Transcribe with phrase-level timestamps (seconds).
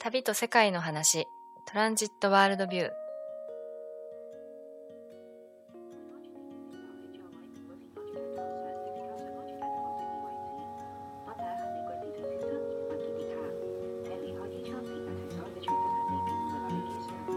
[0.00, 1.26] 旅と世界の話。
[1.66, 2.90] トランジットワールドビュー。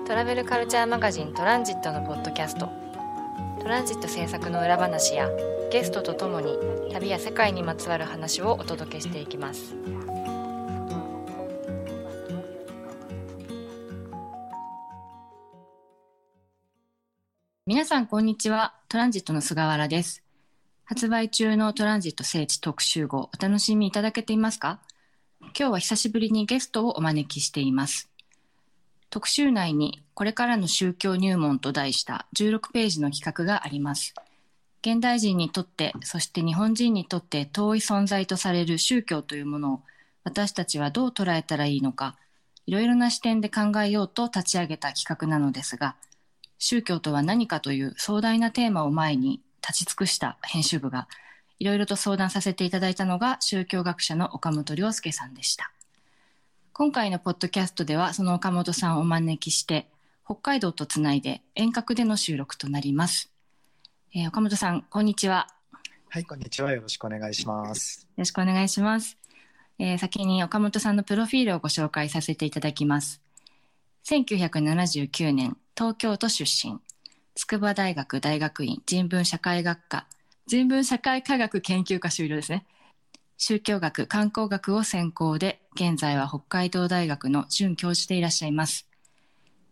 [0.06, 2.70] トラベルカルチャーマガジントランジットのポッドキャスト。
[3.60, 5.30] トランジット制作の裏話や
[5.72, 6.56] ゲストとともに
[6.92, 9.74] 旅や世界にまつわる話をお届けしていきます。
[17.92, 18.74] さんこんにちは。
[18.88, 20.24] トランジットの菅原です。
[20.86, 24.80] 発売中のトランジット聖地特集号お楽しみいただけていますか？
[25.42, 28.10] 今日は久しぶりにゲストをお招きしています。
[29.10, 34.14] 特集内にこれからの宗教入門と題した16ページの企画があります。
[34.82, 39.82] 現代人にとってそして日本人にとって遠い存在とされる宗教というものを
[40.24, 42.16] 私たちはどう捉えたらいいのか
[42.66, 45.98] いろいろな視点で考えようと立ち上げた企画なのですが
[46.64, 51.08] 宗教とは何かという壮大なテーマを前に立ち尽くした編集部が
[51.58, 55.72] いろいろと相談させていただいたのが宗教学者の岡本亮介さんでした
[56.72, 59.88] 今回のポッドキャストではその岡本さんをお招きして
[60.24, 63.32] 北海道とつないで遠隔での収録となります、
[64.14, 65.48] えー岡本さんこんにちは
[66.10, 66.74] はい、こんにちは。
[66.74, 68.02] よろしくお願いします。
[68.02, 69.18] よろしくお願いします。
[69.80, 73.22] えー先に岡本さんのプロフィールをご紹介させていただきます。
[74.04, 76.80] 1979年、東京都出身。
[77.34, 80.06] 筑波大学大学院人文社会学科、
[80.46, 82.68] 人文社会科学研究科修了ですね。
[83.36, 88.88] 宗教学、観光学を専攻で、現在は北海道大学の准教授でいらっしゃいます。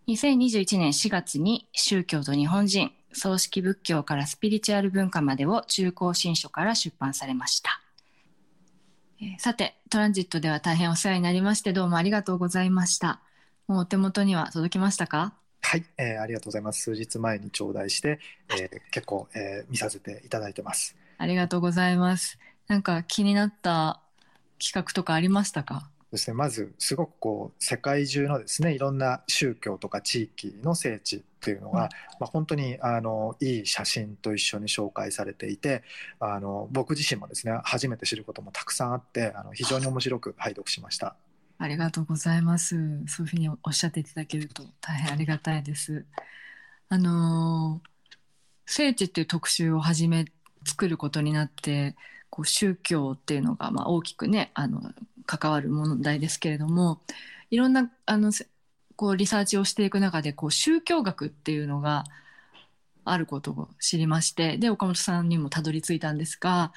[0.08, 7.82] 2021年4月に宗教と日本人、葬式仏教からスピリチュアル文化までを中高新書から出版されました。
[9.38, 13.22] さて、トランジットでは大変お世話になりまして、どうもありがとうございました。
[13.68, 15.36] もうお手元には届きましたか？
[15.62, 16.82] はい、えーありがとうございます。
[16.82, 20.96] 数日前に頂戴して、えー結構、えー見させていただいてます。
[21.18, 22.40] ありがとうございます。
[22.68, 24.02] なんか気になった
[24.60, 25.90] 企画とかありましたか？
[26.12, 31.90] ですね、まず、すごくこう、世界中のですね、いろんな宗教とか地域の聖地っていうのが、うんま
[32.22, 35.84] あ、本当に、あの、いい写真と一緒に紹介されていて、
[36.20, 41.16] あの、僕自身もですね、初めて知ることもたくさんあって、あの、非常に面白く拝読しました。
[41.60, 42.76] ありがとうございます。
[43.08, 46.06] そういうふうにおっしゃっていただけると大変ありがたいです。
[46.90, 47.90] あのー
[48.72, 50.26] 聖地っていう特集を始め、
[50.64, 51.96] 作ることになって、
[52.30, 54.94] こう宗教っていうのがまあ大きくね、あの、
[55.26, 57.02] 関わる問題ですけれども、
[57.50, 58.32] いろんな、あの、
[58.96, 62.04] こうリサーチをしていく中で、こう宗教学っていうのが
[63.06, 66.72] あることを知りまして、で、岡本さんにもたどり着いたんですが、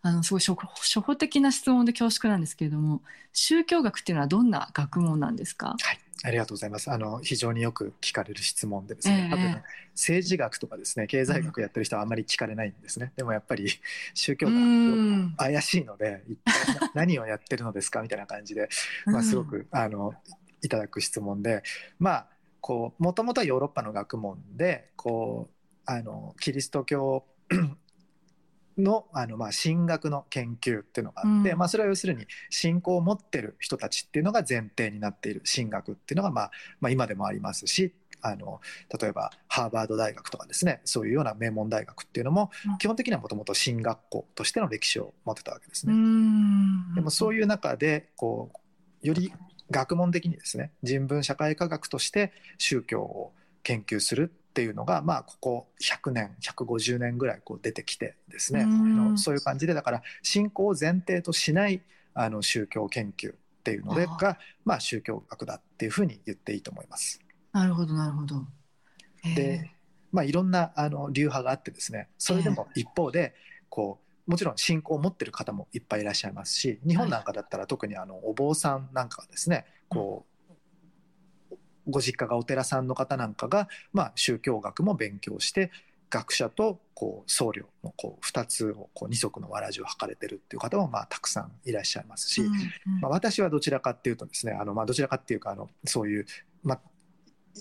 [0.00, 5.76] あの、すごい初歩初歩的な質問で恐縮なんですけれども、宗教学っていうのはどんな学問なんですか？
[5.80, 6.90] はい、ありがとうございます。
[6.90, 9.30] あの、非常によく聞かれる質問でですね、ええ。
[9.30, 9.62] 多分、
[9.94, 13.12] 政治学とかですね、経済学やってる人はあんまり聞かれないんですね。
[13.16, 13.68] でもやっぱり、
[14.14, 18.68] 宗教う学ん怪しいので、一体な何をやってるのですかみたいな感じで、
[19.06, 20.14] まあ、すごく、あの、
[20.62, 21.62] いただく質問で、
[21.98, 22.26] まあ、
[22.60, 25.54] こう、もともとはヨーロッパの学問で、こう、
[25.86, 27.24] あの、キリスト教
[28.78, 31.58] の、あの、まあ、神学の研究っていうのがあって、うん。
[31.58, 35.42] まあ、それは要するに、信仰を持ってる人たちっていうのが前提になっている。
[35.44, 36.50] 神学っていうのが、まあ、
[36.80, 38.60] まあ、今でもありますし、あの、
[39.00, 45.96] 例えば、ハーバード大学とかですね、そういうような名門大学っていうのもうん、基本的にはもともと神学校としての歴史を持ってたわけですうね。
[45.96, 46.94] ん。
[46.94, 48.50] でもそういういう中で、こ
[49.02, 49.32] う、より
[49.70, 58.66] 学問的にですね、人文社会科学として宗教を研究するっていうのが、まあ、ここ100年、150年ぐらいこう出てきてですね、
[59.16, 61.82] そういう感じで、だから信仰を前提としない
[62.14, 67.20] あの宗教研究っていうのが、まあ、宗教学だっていうふうに言っていいと思います。
[67.52, 68.46] なるほど、なるほど。
[69.24, 69.34] えー。
[69.34, 69.70] で、
[70.10, 73.34] まあ、いろんなあの流派があってですね、それでも一方で、
[73.68, 80.37] こう、もちろん信仰を持ってる方もいっぱいいらっしゃいますし、日本なんかだったら特にあのお坊さんなんかはですね、こう、
[81.88, 85.70] ご実家がお寺さんの方なんかが、まあ、宗教学も勉強して、
[86.10, 96.26] 学者とこう僧侶のこう2つをこう二足のわらじを履かれてるっていう方もまあたくさんいらっしゃいますし、うんうんまあ、私はどちらかっていうとですね、あの、まあ、どちらかっていうか、あの、そういう、
[96.62, 96.80] まあ、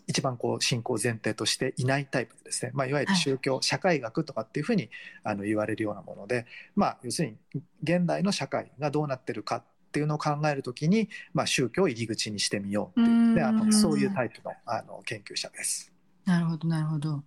[0.07, 4.89] 一番こう、信仰を前提としていないタイプでですね、まあ、いわゆる宗教、社会学とかっていうふうに、
[5.23, 6.45] あの、言われるようなもので、
[6.75, 15.91] まあ、要するに、現代の社会がどうなってるかっていうのを考えるときに、まあ、宗教を入り口にしてみようっていう、であのそういうタイプの、あの、研究者です。
[16.25, 17.23] なるほど、なるほど。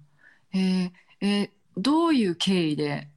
[0.53, 0.91] えー
[1.21, 3.09] えーどういう経緯で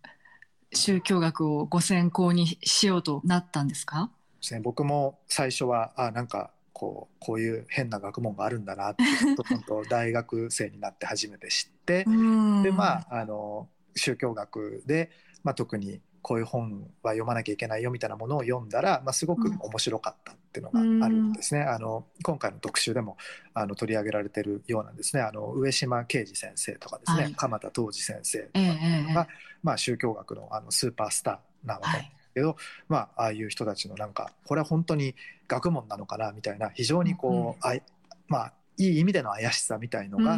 [0.73, 4.11] 宗教学をご専攻にしようとなったんですか？
[4.41, 4.59] ですね。
[4.61, 9.03] 僕も最初はあなんかこうこういう変な学問があるんだなって
[9.49, 12.05] 本当大学生になって初めて知って。
[12.63, 15.11] でまああの宗教学で、
[15.43, 21.61] まあ、特にこういう本は読まなきゃいけないよみたいなものを読んだら、まあ、すごく面白かったっていうのがあるんですね。
[21.63, 23.17] あの今回の特集でも
[23.53, 25.21] あの取り上げられてるようなんですね。
[25.21, 29.27] あの上島啓二先生とかですね、はい、鎌田東司先生とかが、えー、
[29.63, 35.15] まあ、宗教学のあのスーパースターなわけですけど、はい、まあ、ああいう人たちのなんかこれは本当に
[35.49, 37.77] 学問なのかなみたいな非常にこう、うん、あ
[38.29, 40.37] まあいい意味での怪しさみたいのが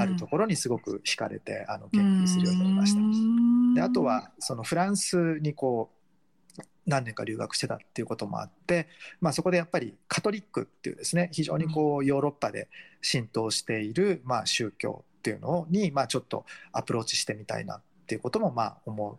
[0.00, 3.00] あるところにすごく惹かれてあの研究するようになりました。
[3.74, 8.88] であとはそのフランスにこう何年か留学してたっていうこともあって、
[9.20, 12.68] まあ、そこでやっぱりカトリックっていうですね非常にこうヨーロッパで
[13.02, 19.18] 浸透しているまあ宗教っていうのにまあちょっとアプローチしてみたいなっていうこともまあ思う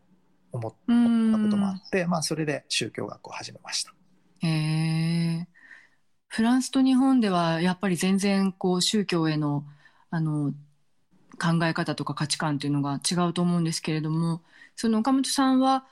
[0.54, 3.94] 思ったこともあって、まあ、それで宗教学を始めました。
[4.40, 4.87] へー
[6.28, 9.64] フランスと日本ではやっぱり全然こう宗教への
[10.10, 10.54] あの
[11.40, 14.42] 考え方とか価値観っていうのが違うと思うんですけれども
[14.76, 15.86] その岡本さんは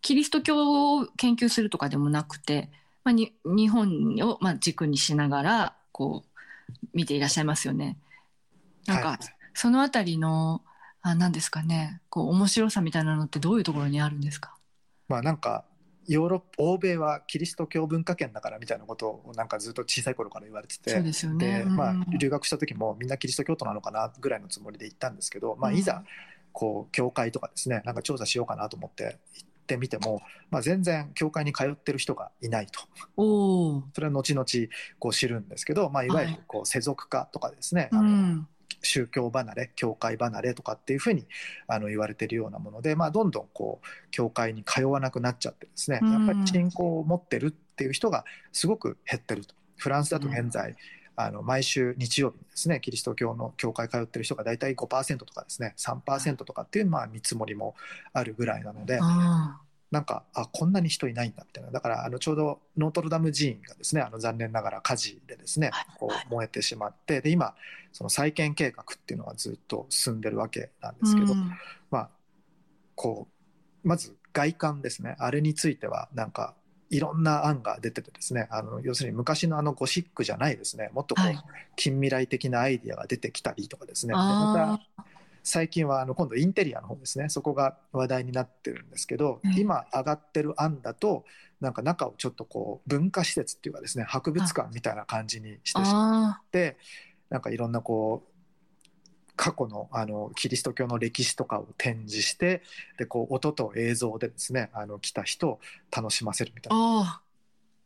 [0.00, 2.70] キリスト教を研究するとかでもなくて、
[3.04, 7.98] まあ、に日本をまあ軸にしながらこう見ていらっしゃいますよね。
[8.86, 9.18] なんか、
[9.54, 10.62] そのあたりの
[11.02, 14.54] あ何ですかねこう面白さみたいなのってどういうところにあるんですか？
[15.08, 15.64] まあなんか
[16.08, 20.90] ヨーロッ欧米はキリスト教文化圏だからみたいなことをなんかずっと小さい頃から言われてて。
[20.90, 26.02] そうですよね、うん、まあ、留学した時もみんなキリスト教徒なのかなぐらいのつもりで行ったんですけど、まあ、いざ
[26.52, 32.80] こう教会とかですねなんか調査しようかなと思って行ってみても、まあ、全然教会に通ってる人がいないと。
[33.94, 34.46] それは後々
[34.98, 38.46] こう知るんですけど、まあ、いわゆるこう世俗化とかですね、はい、あの
[38.82, 41.26] 宗教離れ教会離れとかっていうふうに
[41.66, 46.00] あの言われてるようなもので、まあ、どんどんこう教会に通わなくなっちゃってですね。
[46.02, 49.54] やっぱり信仰を持ってるっていう人がすごく減ってると。
[49.76, 50.74] フランスだと現在、
[51.16, 57.74] あの毎週日曜日にですねキリスト教の教会通ってる人が大体5%とかですね3%とかっていうまあ見積もりも
[58.12, 59.00] あるぐらいなので
[59.90, 61.70] なんかあこんなに人いないんだみたいな。
[61.70, 67.54] だからあのちょうどノートルダム寺院がですねあの残念ながら火事でですねこう燃えてしまってで今
[67.92, 71.52] その再建計画っていうのはずっと進んでるわけなんですけど、うん、
[71.90, 72.10] まあ
[72.94, 73.28] こ
[73.84, 75.16] うまず外観ですね。
[75.18, 76.54] あれについてはなんか
[76.90, 80.90] いろんな案が出ててですねあの要するに昔のあのゴシックじゃないですね。
[80.92, 81.26] もっとこう、
[81.76, 84.14] 近未来的なアイディアが出てきたりとかですね。
[84.14, 85.04] また
[85.46, 87.28] 最近はあの今度インテリアの方ですね。
[87.28, 91.24] そこが話題になってるんですけど、うん、今上がってる案だと
[91.60, 96.76] なんか中をちょっとこう文化施設っていうかですね博物館みたいな感じにしてしまって
[97.30, 102.62] なんかいろんなこう過去のあのキリスト教の歴史とかを展示して
[102.98, 105.60] でこう音と映像でですねあの来た人を
[105.96, 107.22] 楽しませるみたいな。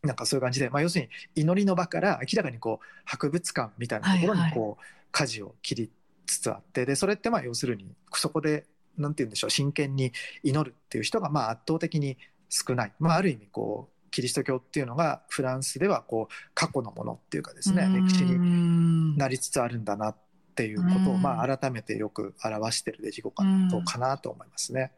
[0.03, 1.05] なんかそういう感じで、まあ、要する
[1.35, 5.91] に祈りの場から明らかにこう博物館みたいなところにこう舵を切り
[6.31, 8.67] つつあってでそれってまあ要するにそこで
[8.97, 10.13] 何て言うんでしょう真剣に
[10.43, 12.17] 祈るっていう人がまあ圧倒的に
[12.49, 20.17] 少ない、まあ、ある意味こうキリスト教っていうのがフランスではこう過去のものっていうかですね歴史になりつつあるんだなっ
[20.55, 24.93] ていうことをまあ改めてよく表している出来事かなと思いますね。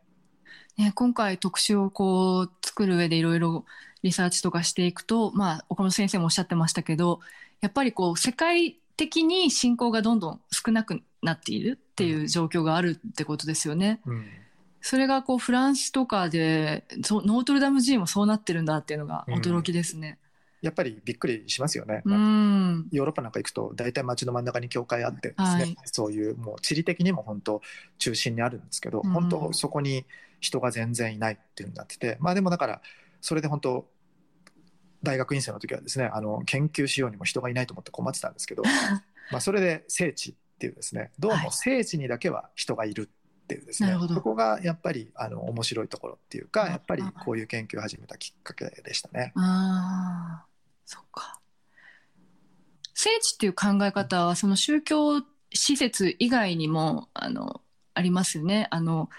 [0.79, 3.65] ね、今回特集をこう作る上でいろいろ
[4.03, 7.21] リサーチとかしていくと、まあ、岡本先生もおっしゃってましたけど
[7.61, 14.01] やっぱりこう世界的に信仰がどんどん少なくなっているっていう状況があるってことですよね。
[14.07, 14.27] うん、
[14.81, 20.19] それがこうフランスとかでノートルダム寺院もそうなってるんだっていうのが驚きですね。
[20.63, 22.19] うん、やっぱりびっくりしますよね、まあ、
[22.91, 27.63] ヨーロッパなんか行くと大体街の真ん中に教会あってですね、はい、そういうもう地理的にも本当
[27.99, 30.05] 中心にあるんですけど、うん、本当そこに
[30.41, 32.17] 人が全然いないっていうふうになってて。
[32.21, 32.83] まあでもだから
[33.21, 33.87] それで本当
[35.03, 38.63] 大学院生の時はですねあの研究しようにも人がいないと思って困ってたんですけど
[39.31, 43.11] まあそれで聖地っていうですねどうも聖地にだけは人がいる
[43.43, 49.33] っていうですね、はい、そこがやっぱりあの面白いところっていうかやっぱりこういう研究を始めたきっかけでしたね。
[49.37, 50.45] あ
[50.87, 51.41] そっか。
[52.95, 57.61] 聖地っていう考え方はその宗教施設以外にもあの
[57.95, 58.69] ありますよね。
[58.71, 59.11] あの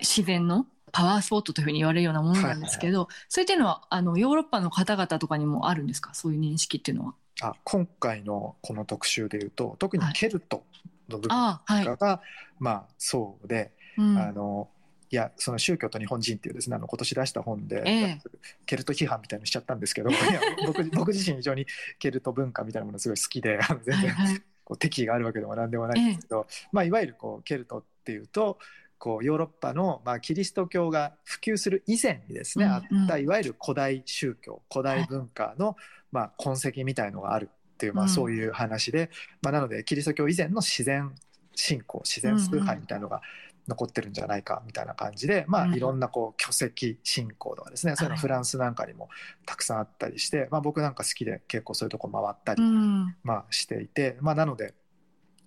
[0.00, 0.66] 自然の
[0.98, 6.12] パワースポットというふうに言われるようなものなんですけど、はいはい、そういったのはあのヨーロッパの方々とかにもあるんですか？
[6.12, 7.14] そういう認識っていうのは。
[7.40, 10.64] あ今回のこの特集でいうと特にケルト
[11.08, 11.62] の部分とか
[11.96, 12.26] が、はい、
[12.58, 14.68] まあそうで、うん、あの
[15.12, 18.18] いやその宗教と日本人っていうですねあの今年出した本で、えー、
[18.66, 20.10] ケルト批判みたいにしちゃったんですけど
[20.66, 21.64] 僕僕自身非常に
[22.00, 28.58] ケルト文化みたいなものすごい好きで 全然、はいはい、こう敵意があるわけでも何でもないんですけど、えー、まあ、いわゆるこうケルトっていうと
[28.98, 35.76] こうヨーロッパの、まあ、キリスト教が普及する以前にですね、うんあったいわゆる古代宗教古代文化の、
[36.10, 38.10] まあ、痕跡みたいのがあるっていう、まあ、うん。
[38.10, 41.14] そういう話で、まあ、なのでキリスト教以前の自然
[41.54, 43.22] 信仰自然崇拝みたいのが
[43.68, 45.74] 残ってるんじゃないかみたいな感じで、まあ、うん。
[45.74, 48.20] いろんなこう巨石信仰とかですね、そういうのはい。
[48.20, 49.08] フランスなんかにも
[49.46, 53.16] たくさんあったりして、まあ、僕なんか好きで結構そういうとこ回ったりうん。
[53.22, 54.74] まあ、していて、まあ、なので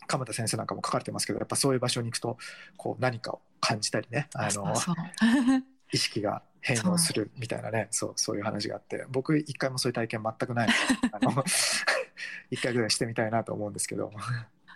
[0.08, 2.38] 鎌田先生なんかも書かれてますけどやっぱそういう場所に行くと
[2.78, 4.74] こう何かを感じたりねあの
[5.94, 10.70] 意識が変容するみたいなねそうそういう話があって僕一回もそういう体験全くない
[12.52, 14.12] 一回ぐらいしてみたいなと思うんですけど、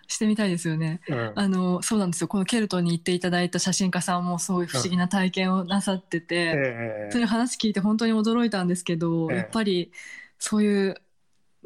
[0.08, 1.00] してみたいですよね。
[1.08, 1.32] うん。
[1.34, 2.28] あのそうなんですよ。
[2.28, 7.08] このケルトに行っていただいた写真家さんもそういう不思議な体験をなさってて、え。
[7.12, 9.36] そういう話聞いて本当に驚いたんですけど、ええ。
[9.38, 9.92] やっぱり
[10.38, 10.96] そういう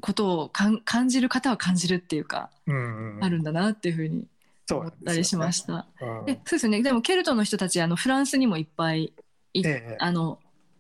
[0.01, 3.25] ことをかん感じる方は感じるっていうか、うんうんうん。
[3.25, 4.27] あるんだなっていうふうに
[4.67, 5.87] そう思ったりしました。
[5.99, 6.25] た、うん。
[6.27, 6.83] でそうですよね。
[6.83, 9.13] でもケルトの人たちあのフランスにもいっぱい
[9.55, 9.97] い、ええ。
[9.99, 10.39] あの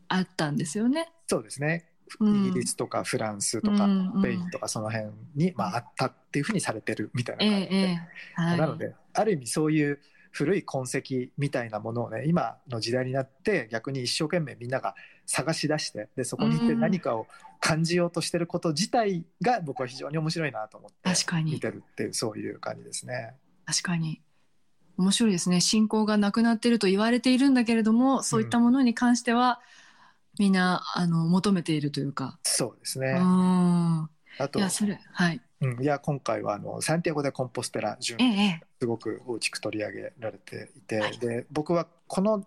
[0.08, 1.10] あったんですよね。
[1.26, 1.86] そうですね。
[2.18, 2.46] うん。
[2.48, 10.00] イギリスとかフランスとかスペインとかその辺に、まあ、あったっていうふうにされてるみたいなえ感じで、えええはい、なのである意味そういう
[10.32, 14.94] 古い痕跡みたいなものをね今の時代になって逆に一生懸命みんなが
[15.26, 17.26] 探し出してでそこに行って何かを
[17.60, 23.34] 感じようとしてること自体が僕は非常に面白いなと思って確かに見てるっていうそういう感じですね。
[23.66, 24.22] 確かに
[24.96, 29.60] 面白いですね信仰がなくなってると言われているんだけれどもそういったものに関しては、
[30.38, 32.38] みんなあの求めているというか。
[32.44, 33.12] うそうですね。
[33.12, 35.40] んあといやそれはい。
[35.60, 42.46] うん、いや今回はあのサンティアゴ・でコンポステラ巡えええすごく大きく取り上げられていて、はいで僕はこの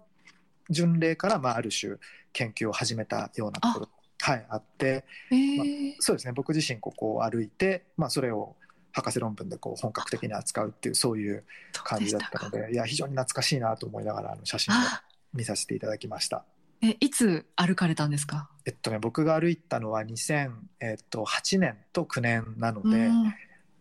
[0.70, 1.98] 巡礼から、まあ、ある種
[2.32, 3.90] 研究を始めたようなところ
[4.26, 6.32] はい、あってえええそうですね。
[6.34, 8.56] 僕自身ここを歩いて、まあ、それを
[8.94, 15.04] 博士論文でこう本格的に扱うっていうそういう感じだったのでいや非常に懐かしいなと思いながらあの写真をあ
[15.34, 16.46] 見させていただきました。
[16.82, 18.50] えいつ歩かれたんですか？
[18.66, 23.34] えっとね、僕が歩いたのは2008年と9年なので、うん。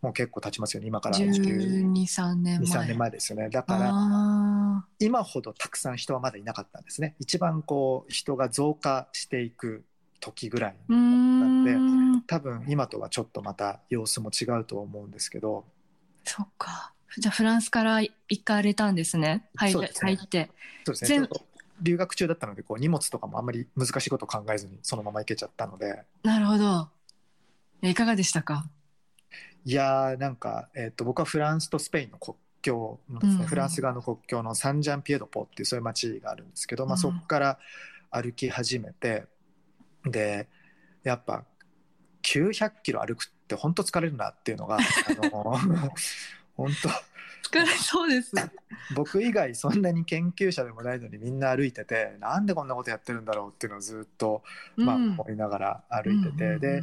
[0.03, 2.85] もう結構経ちますよね今から12、12 3年前。
[2.85, 3.49] 3年前ですよね。
[3.51, 4.85] だからあ。
[4.99, 7.15] 今ほどたくさん人はまだいなかったんですね。
[7.21, 9.85] 一番こう人が増加していく
[10.23, 15.65] 時ぐらいーうーん多分今とはちょっとまた様子も違うと思うんですけど
[16.25, 16.93] そっか。
[17.19, 19.45] じゃあフランスから行かれたんですね。
[19.57, 20.51] 入れそうですね入って。
[20.87, 21.29] そうですね
[21.83, 26.89] 留学中だったのでこう荷物とかもあんまり難しいことを考えずにそのまま行けちゃったのでなるほど。
[27.83, 28.71] えいかがでしたか？
[29.65, 37.59] いやーなんか、えっと僕はフランスとスペインの国境のですね、うんフランス側の国境のサンジャンピエドポっていうそういう街があるんですけど、まあ、うんそこから
[38.11, 39.25] 歩き始めて
[40.07, 40.49] で
[41.03, 41.45] やっぱ
[42.23, 44.81] 900キロ歩くって本当疲れるなっていうのがあ
[45.27, 45.59] の
[46.57, 46.89] 本当。
[47.49, 48.33] 疲れそうです。
[48.95, 54.43] 僕以外そんなに研究者でもないのにみんな歩いててなんでこんなことやってるんだろうっていうのをずっと、
[54.77, 56.83] まあ、うん思いながら歩いてて、うんうんで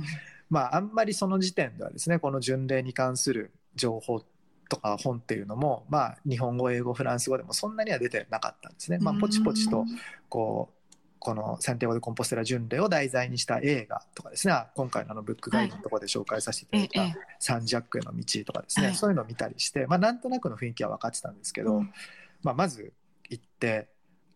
[0.49, 4.23] まああんまりその時点ではですねこの巡礼に関する情報
[4.67, 8.99] とか本っていうのも、まあ、日本語英語フランス語でもそんなには出てなかったんですね。
[8.99, 9.85] まあ、ポチポチと
[10.29, 10.78] こう
[11.19, 14.53] このサンティアゴ・でコンポステラ巡礼を題材にした映画とかですね。
[14.75, 18.95] 今回のあのブックガイドのところで紹介させていただいたサンジャックへの道とかですね、はい。
[18.95, 21.93] そういうのを見たりして、まあ、なんとなくの雰囲気は分かってたんですけど、うん。
[22.41, 22.93] まあ、まず
[23.29, 23.89] 行って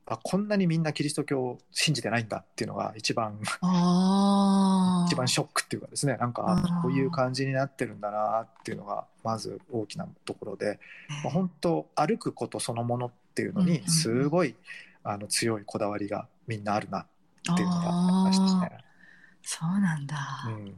[0.06, 3.40] あこんなにみんなキリスト教を信じてないんだっていうのが一番。
[5.08, 6.18] 一番ショックっていうかですね。
[6.18, 10.80] なんかこういう感じになってるんだなっていうのがまず大きなところで、
[11.24, 14.56] まあ、本当歩くことそのものっていうのにすごい
[15.04, 17.08] あの強いこだわりがみんなあるなっ
[17.56, 18.78] ていうのがありましたね。
[19.44, 20.18] そうなんだ。
[20.48, 20.76] うん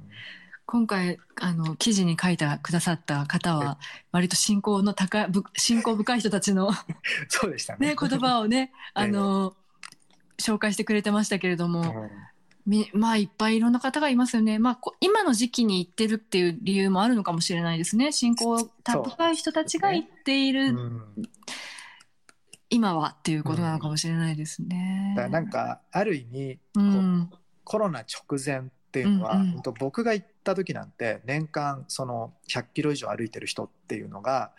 [0.67, 3.77] 今回あの記事に書いてくださった方は
[4.12, 6.72] 割と信仰の高いぶ信仰深い人たちの、
[7.29, 7.89] そうでしたね。
[7.89, 9.55] ね、言葉をね あの、
[10.39, 12.10] 紹介してくれてましたけれども、うん
[12.65, 14.57] みまあいっぱいいろんな方がいますよね。
[14.57, 18.12] まあこ今の時期に行ってるっていう理由もあるのかもしれないですね。
[18.12, 21.03] 信仰高い人たちが行っている、うん
[22.69, 25.13] 今はっていうことなのかもしれないですね。
[25.15, 27.29] だからなんかある意味うん
[27.63, 34.51] コロナ直前っていうのは、うんうん僕が行った時なんて年間その100キロ以上歩いてる人っていうのが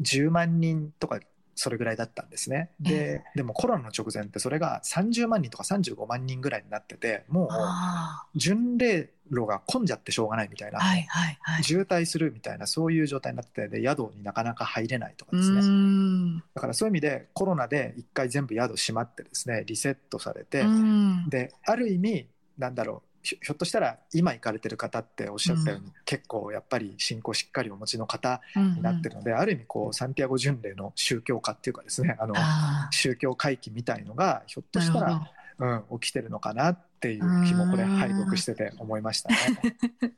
[0.00, 1.18] 10万人とか
[1.54, 2.70] それぐらいだったんですね。
[2.80, 11.64] ででもコロナの直前ってそれが30万人とか35万人ぐらいになっててもうあ巡礼路が混んじゃってしょうがないみたいな、あはいはいはい。
[11.64, 16.42] 渋滞するみたいなそういう状態になっててで宿になかなか入れないとかうですね。
[16.54, 39.36] だからそういう意味でコロナで一回全部宿閉まってですねリセットされて、うんである意味なんだろうひひょっとしたら今行かれてる方っておっしゃったように、結構やっぱり信仰しっかりお持ちの方になってるので、ある意味こうサンティアゴ巡礼の宗教化っていうかですねあのあ宗教回帰みたいのがひょっとしたら、うん、起きてるのかなっていう気もこれうん拝読してて思いましたね。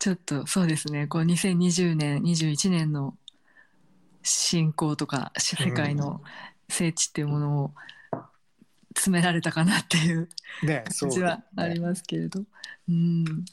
[0.00, 1.06] ちょっとそうですね。
[1.06, 3.16] こう2020年21年の
[4.24, 6.20] 信仰とか世界の
[6.68, 7.74] 聖地っていうものを
[8.96, 10.28] 詰められたかなっていう
[10.98, 12.42] 感じはありますけれど、
[12.88, 13.44] うん。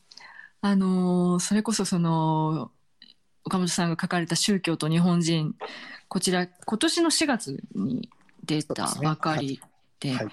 [0.62, 2.72] あのーそれこそその
[3.44, 5.56] 岡本さんが書かれた「宗教と日本人」
[6.08, 8.10] こちら今年の4月に
[8.46, 9.62] 出たばかり
[10.00, 10.28] ではい。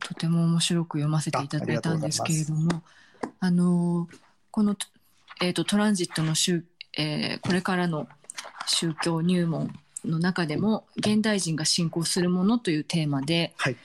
[0.00, 2.82] とても面白く読ませていただいたんですけれども
[3.40, 4.18] あのー
[4.50, 4.76] この、
[5.40, 6.64] えー、とトランジットの宗、
[6.96, 8.08] えーこれからの
[8.66, 9.72] 宗教入門
[10.04, 13.76] の中でも現代人が信仰するものというテーマで、はい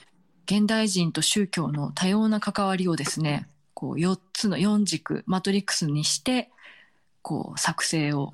[0.50, 6.50] 現代人と宗教の多様な関わりをですねこう4つの4軸マトリックスにして
[7.22, 8.32] こう作成を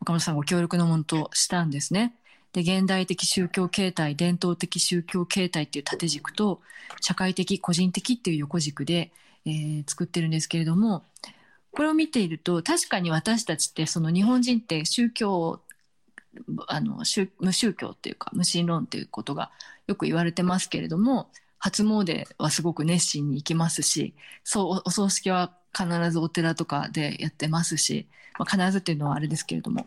[0.00, 2.14] 岡本さんご協力のものとしたんですね。
[2.52, 6.60] で現代的宗教形態伝統的宗教形態っていう縦軸と
[7.00, 9.10] 社会的個人的っていう横軸で、
[9.44, 11.02] えー作ってるんですけれども
[11.72, 15.60] これを見ていると確かに私たちってその日本人って宗教
[16.68, 17.02] あの
[17.40, 19.50] 無宗教っていうか無神論っていうことが
[19.92, 28.08] よく言われてますけれども初詣はすごく熱心に行きますしそうお葬式は必ずお寺とかでやってますし、
[28.38, 29.86] まあ、必ずっていうのはあれですけれども、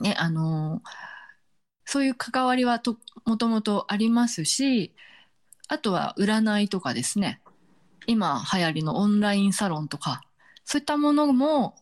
[0.00, 0.82] ねあの
[1.84, 4.92] そういう関わりはともともとありますし
[5.68, 7.40] あとは占いとかですね。
[8.06, 10.22] 今流行りのオンラインサロンとか
[10.64, 11.76] そういったものも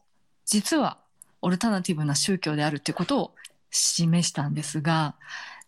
[0.44, 0.98] 実は
[1.42, 3.34] オルタナティブな宗教であるっていうことを
[3.70, 5.14] 示したんですが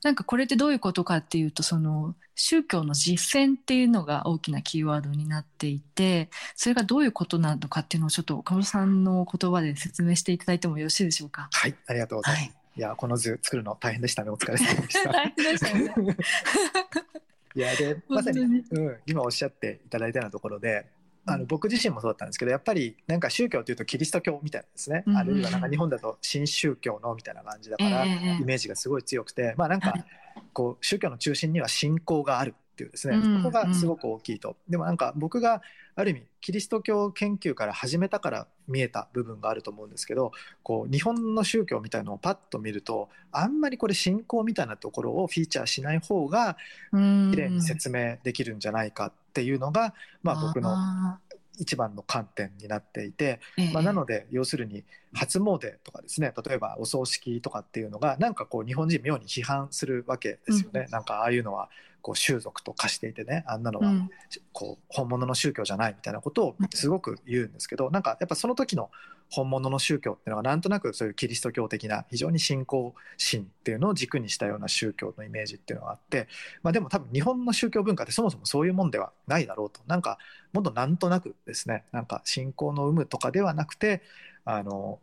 [0.03, 11.49] なんかこれってどういうことかっていうとその宗教の実践っていうのが大きなキーワードになっていてそれがどういうことなのかっていうのをちょっと岡本さんの言葉で説明していただいてもよろしいでしょうか？
[11.53, 12.43] はい、ありがとうございます。
[12.45, 14.31] はいい、や、この図作るの大変でしたね。
[14.31, 15.11] お疲れ様でした。
[15.11, 16.17] 大変でしたよね。
[17.57, 20.87] いや、で、まさに、本うん、今おっしゃっていただいたようなところで。
[21.29, 30.05] あの僕自身もそうだったんですけどやっぱりなんか宗教というとキリスト教みたいなんですね、うんうんあるいはなんか日本だと新宗教のみたいな感じだから、ええイメージがすごい強くてまあなんかはい。
[30.53, 35.63] こう宗教の中心には信仰があるっていうですね、うんそこがすごく大きいと、でもなんか僕が
[35.97, 40.31] ある意味キリスト教研究から始めたから見えた部分があると思うんですけど
[40.63, 46.57] こう日本の宗教みたいのをパッと見るとあんまりこれ信仰みたいなところをフィーチャーしない方が
[46.93, 47.31] うん。
[47.33, 51.19] 綺麗に説明できるんじゃないかっていうのが、まあ、僕のあ
[51.59, 53.41] 一番の観点になっていて、
[53.73, 61.69] まあ、なので要するに初詣とかですね例えばお葬式とかっていうのがなんかこう日本人妙に批判するわけですよね、なんかああいうのは
[62.09, 64.11] こう習俗と化していてねあんなのはうん。
[64.53, 68.91] こう本物の宗教じゃないみたいなことをすごく言うんですけどなんかやっぱその時の
[69.31, 76.29] 本物の宗教っていうのはなんとなくそういうキリスト教的な非常に信仰心っていうのを軸にしたような宗教のイメージっていうのがあって、
[76.63, 79.81] まあ、でも多分日本の宗教文化ってそもそもそういうもんではないだろうと。
[79.87, 80.19] なんか
[80.53, 84.03] もっとなんとなくですねなんか信仰の有無とかではなくて
[84.47, 84.99] あの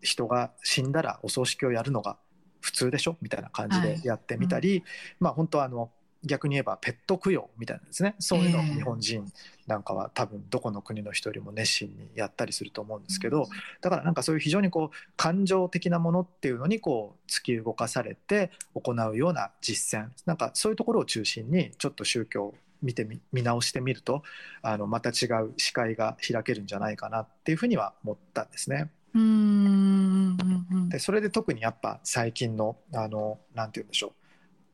[0.00, 2.18] 人が死んだらお葬式をやるのが
[2.60, 4.82] 普通でしょみたいな感じでやってみたり、
[5.20, 5.90] まあ本当はあの
[6.26, 8.14] 逆に言えばペット供養みたいなですね。
[8.18, 9.32] そういうのをええ日本人
[9.66, 13.48] なんかは多分どこの国の人よりも熱心にやったりすると思うんですけど
[13.80, 20.08] だからなんかそういう非常にこう感情的なものっていうのにこう突き動かされて行うような実践。
[20.26, 24.22] なんかそういうところを中心にちょっと宗教を見てみ見直してみると
[24.62, 28.90] あのまた違う視界が開けるんじゃないかなっていうふうには思ったんですね。
[29.14, 30.88] うーん。
[30.88, 34.25] でそれで特にやっぱ最近のあのなんて言うんでしょう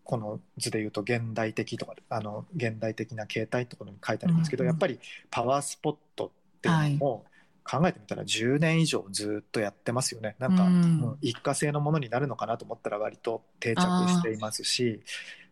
[0.05, 4.99] この図で言うと現代的とかあの現代的な形態ってところに書いてありますけど、うんうんやっぱり
[5.31, 7.25] パワースポットっていうのも
[7.65, 10.35] 考えてみたら10年以上ずっとやってますよね。
[10.39, 10.75] なんか、うん。
[10.75, 15.01] うん一過性のものになるのかなと思ったら割と定着していますし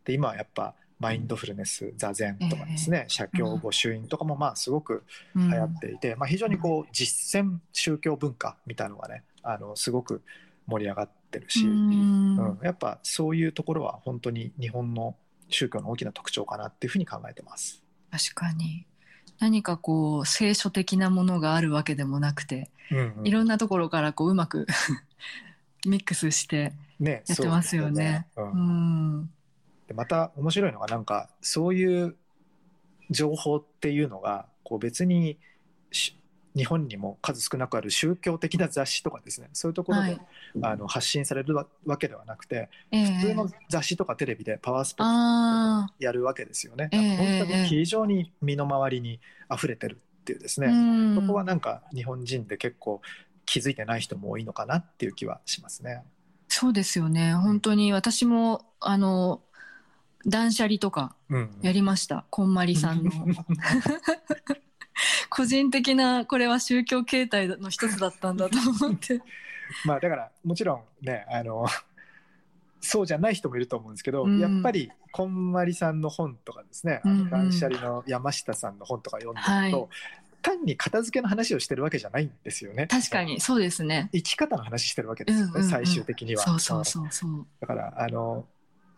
[0.04, 5.02] で今はやっぱマインドフルネス座禅とかですね、写経御朱印とかもまあすごく
[5.34, 10.22] うん流行っていて、まあ、非常にこう実践宗教文化みたいなのがねあのすごく
[10.70, 12.36] 盛り上がってるし、ううん。
[12.36, 15.16] んやっぱそういうところは本当に日本の
[15.48, 17.82] 宗教の大きな特徴かなっていうふうに考えてます。
[18.10, 18.86] 確かに。
[19.38, 23.26] 何かこう聖書的なものがあるわけでもなくて、うんうん。
[23.26, 24.66] いろんなところからこううまく
[25.86, 28.26] ミックスしてね、やってますよね。
[28.34, 28.54] そうですよね。
[28.54, 29.30] ううんん。
[29.88, 32.16] でまた面白いのがなんかそういう
[33.10, 35.38] 情報っていうのがこう別に
[35.90, 36.16] し
[36.56, 40.20] 日本にも数少なくある宗教的な雑誌とかですねそういうところで、はい
[40.62, 46.88] あの発信されるわわけではなくてええ普通の雑誌とかテレビでパワースポットあやるわけですよね。
[46.90, 53.00] ええ本当ええに非常に身の回りに溢れてるっっていうですね、うんそこはなんか日本人で結構
[53.44, 56.04] 気づいてない人も多いのかなっていう気はしますね。
[56.46, 57.34] そうですよね。
[57.34, 59.40] 本当に私も、あの、
[60.26, 62.26] 断捨離とかうん、やりました。
[62.30, 63.10] こんまりさんの。
[65.30, 69.20] 個人的な、これは宗教形態の一つだったんだと思って。
[69.84, 71.64] まあだからもちろんねあの
[72.80, 79.88] そうじゃない人もいると思うんですけど、うんやっぱりこんまりさんの本とかですね、あの断捨離の山下さんの本とか読んでると、はい
[80.42, 82.86] 単に片付けの話をしてるわけじゃないんですよね。
[82.86, 84.08] 確かに、そうですね。
[84.12, 86.42] 生き方の話してるわけですよね、うんうんうん最終的には。
[86.42, 87.46] そうそうそうそう。
[87.60, 88.46] だからあの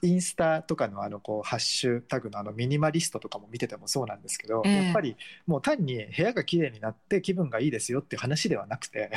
[0.03, 9.11] インスタとかのあのこうハッシュタグのあのミニマリストとかも見ててもそうなんですけど、ええやっぱりもう単に部屋が綺麗になって気分がいいですよっていう話ではなくて。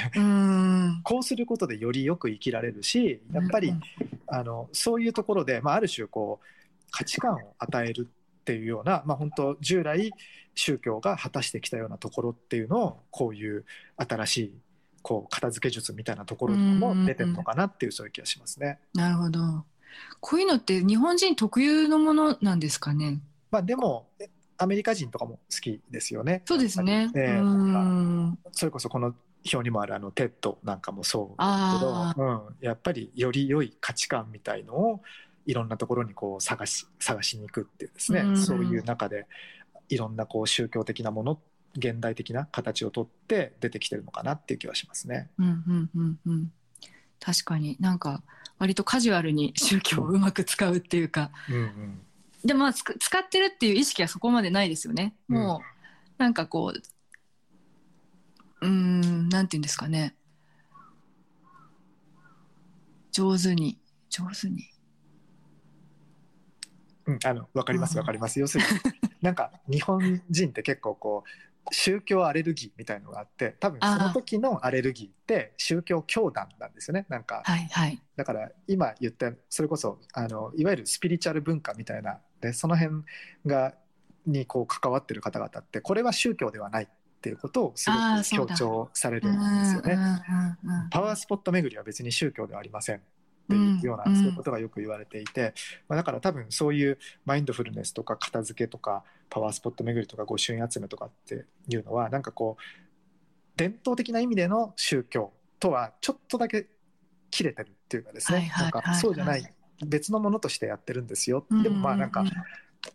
[1.03, 3.81] こうすることでよりよく生きられるしやっぱり、うん
[4.27, 6.45] あのそういうところで、まあ、ある種こう
[6.91, 10.11] 価値観を与えるっていうような、まあ、本当従来
[10.55, 13.65] 宗教が果たしてきたようなところっていうのをこういう
[13.97, 14.53] 新しい
[15.01, 18.79] こう片付け術みたいなところも出てるのかなっていうそういう気がしますね。
[18.93, 19.39] なるほど。
[20.19, 23.19] こういうのって日本人特有のものなんですかね？
[23.51, 26.41] まあ、でもえアメリカ人とかも好きですよね。
[26.45, 27.11] そうですね。
[27.15, 28.35] えー。
[28.51, 29.13] それこそこの
[29.51, 35.01] 表にもあるあのテッドなんかもそうですあけど、うん、やっぱりより良い価値観みたいのを
[35.45, 39.27] いろんなところにこう探し探しに行くっていうですね、うんそういう中で
[39.89, 41.39] いろんなこう宗教的なもの
[41.77, 45.29] 現代的な形をとって出てきてるのかなっていう気はしますね。
[45.37, 46.51] うんうんうんうん。
[47.19, 48.23] 確かになんか
[48.57, 51.31] 割とカジュアルに宗教をうまく使うっていうか。
[51.49, 52.01] うんうん
[52.43, 55.15] でまあ使ってるっていう意識はそこまでないですよね。
[55.27, 55.63] も
[56.19, 56.81] う、なんかこう
[58.61, 60.15] うーんなんて言うんですかね
[63.11, 64.69] 上手に上手に
[67.07, 68.39] うん、あのわかりますうんわかります。
[68.39, 71.29] 要するになんか日本人って結構こう
[71.71, 77.05] 宗教アレルギーみたいのがあって多分その時のアレルギーって宗教教団なんですよね。
[77.09, 78.01] なんかはいはい。
[78.15, 83.03] だから今言ったそれこそあのいわゆるスピリチュアル文化みたいなでその辺
[83.45, 83.73] が
[84.25, 86.87] にこう関わってる方々ってこれは宗教ではないっ
[87.21, 89.97] ていうことをすごく強調されるうんんですよね。
[90.91, 92.99] パワースポット巡りは別に宗教ではありませんっ
[93.49, 94.15] ていうような、うん。
[94.15, 95.53] そういうことがよく言われていて、
[95.87, 102.61] まあ、だから多分そういうマインドフルネスとか片付けとかパワースポット巡りとか御朱印集めとかっていうのはなんかこう
[103.57, 106.67] 伝統的な意味での宗教とはちょっとだけ
[107.31, 109.43] 切れてるっていうかですね、んかそうじゃない
[109.85, 112.29] 別のものとしてやってるんですよ、でもまあなんかうう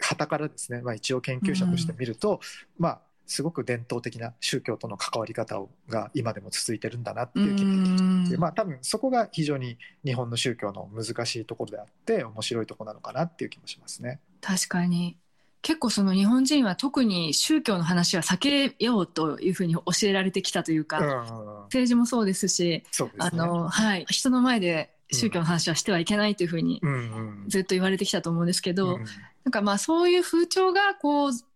[0.00, 2.40] 傍からですね、まあ、一応研究者として見ると、
[2.78, 14.18] まあすごく伝統的な宗教との関わり方をが今でも続いてるんだなっていう気がうんでまあ多分そこが非常に日本の宗教の難しいところであって面白いところなのかなっていう気もしますね。
[14.40, 15.16] 確かに
[15.62, 23.10] 結構その日本人は特に宗教の話は避けようというふうに教えられてきたというか、うん、政治もそうですしね。
[23.18, 27.44] あの、はい、人の前で宗教の話はしてはいけないというふうにうんうん。
[27.48, 29.04] ずっと言われてきたと思うんですけど、うん
[29.42, 31.46] なんかまあそういう風潮がこうず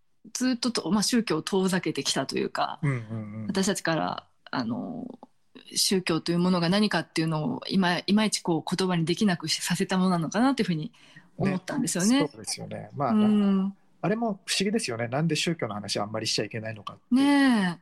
[0.52, 3.00] っとと、まあ、宗教を遠ざけてきたというか、うんうんう
[3.44, 3.46] ん。
[3.46, 5.06] 私たちからあの
[5.74, 10.92] 宗教というものが何かっていうのを今いまいちこう言葉にできなくさせたものなのかなというふうに
[11.36, 12.28] 思ったんですよね。
[12.32, 12.90] そうですよね。
[12.94, 15.08] まあ、うんあれも不思議ですよね。
[15.08, 17.80] なんで宗教の話あんまりしちゃいけないのかってね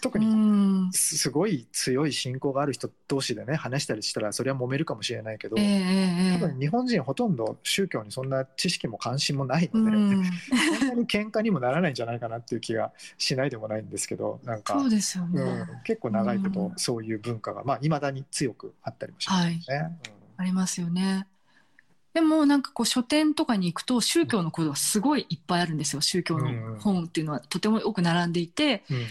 [0.00, 10.24] 特にん、すすごい強い信仰がある人同士でね話したりしたらそれは揉めるかもしれないけど、ええええ多分日本人ほとんど宗教にそんな知識も関心もないうので、ん、
[10.80, 15.40] そんなに喧嘩にもならないんじゃないかなっていう気がしないでもないんですけどなんかそうですよね。
[15.40, 19.96] うん、結構長いことうんそういう文化がまあ未だに強くあったりもしますね。
[20.36, 21.28] ありますよね。
[22.14, 26.00] でもなんかこう書店とかに行くと宗教のことがすごいいっぱいあるんですよ。
[26.00, 29.04] 宗教の本っていうのはとても多く並んでいて、うんうん。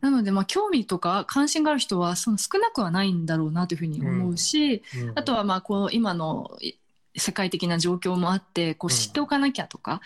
[0.00, 5.18] なのでまあ興味とか関心がある人はその少なくはないんだろうなというふうに思うし、うんうん。
[5.18, 6.72] あとはまあこう今のい
[7.16, 8.96] 世界的な状況もあってこううん。
[8.96, 10.00] 知っておかなきゃとか、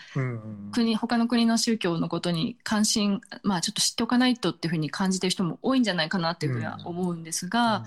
[0.71, 7.83] 国他の国の宗教のことに関心まあちょっと知っておかないとっていうふうに感じてる人も多いんじゃないかなっていうふうには思うんですが、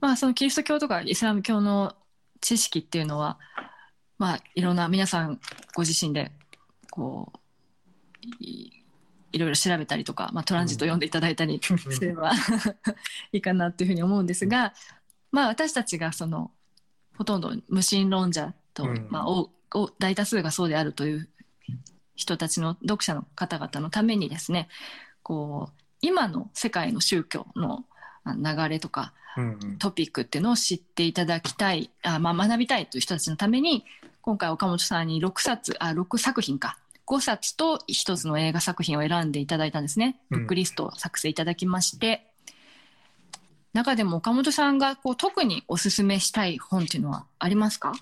[0.00, 1.94] まあそのキリスト教とかイスラム教の
[2.44, 3.38] 知識っていうのは
[4.18, 5.40] まあいろんな皆さん
[5.74, 6.30] ご自身で
[6.90, 8.70] こうい
[9.32, 12.32] いろいろ調べたりとか、まあ、トランジット読んでいただいたりすれば
[13.32, 14.74] いいかなっていうふうに思うんですが、
[15.32, 16.52] まあ私たちがその
[17.18, 19.08] ほとんど無神論者と、うん。
[19.10, 21.28] まあ、おお大多数がそうであるという
[22.14, 24.68] 人たちの読者の方々のためにですね
[25.24, 27.84] こう今の世界の宗教の
[28.22, 29.23] あ流れとかうんうん
[29.78, 33.84] トピックっていうのを知っていただきたいあ、まあ、学びたいという人たちのために
[34.20, 36.78] 今回岡本さんに6冊あ6作品か。
[37.06, 40.16] 5冊と1つの映画作品を選んでいただいたんですね。
[40.30, 40.38] うん。
[40.40, 42.26] ブックリストを作成いただきまして、
[43.74, 47.92] 中でも岡本さんがこう特におすすめしたい本っていうのはありますか？